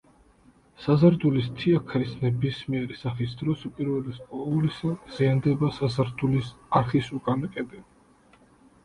[0.83, 6.49] საზარდულის თიაქრის ნებისმიერი სახის დროს უპირველეს ყოვლისა ზიანდება საზარდულის
[6.81, 7.85] არხის უკანა კედელი.